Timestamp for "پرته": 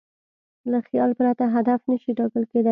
1.19-1.43